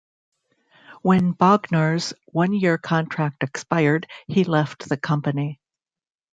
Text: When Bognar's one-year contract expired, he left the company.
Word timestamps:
When 1.03 1.31
Bognar's 1.35 2.15
one-year 2.31 2.79
contract 2.79 3.43
expired, 3.43 4.07
he 4.25 4.43
left 4.45 4.89
the 4.89 4.97
company. 4.97 5.59